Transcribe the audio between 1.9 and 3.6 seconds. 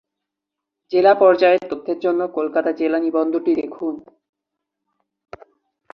জন্য কলকাতা জেলা নিবন্ধটি